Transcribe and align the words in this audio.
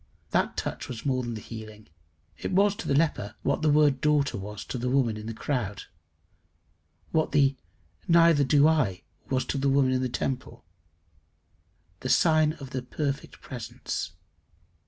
That 0.31 0.57
touch 0.57 0.87
was 0.87 1.05
more 1.05 1.21
than 1.21 1.35
the 1.35 1.41
healing. 1.41 1.87
It 2.35 2.51
was 2.51 2.75
to 2.77 2.87
the 2.87 2.95
leper 2.95 3.35
what 3.43 3.61
the 3.61 3.69
word 3.69 4.01
Daughter 4.01 4.35
was 4.35 4.65
to 4.65 4.79
the 4.79 4.89
woman 4.89 5.15
in 5.15 5.27
the 5.27 5.31
crowd, 5.35 5.83
what 7.11 7.33
the 7.33 7.55
Neither 8.07 8.43
do 8.43 8.67
I 8.67 9.03
was 9.29 9.45
to 9.45 9.59
the 9.59 9.69
woman 9.69 9.91
in 9.91 10.01
the 10.01 10.09
temple 10.09 10.65
the 11.99 12.09
sign 12.09 12.53
of 12.53 12.71
the 12.71 12.81
perfect 12.81 13.41
presence. 13.41 14.13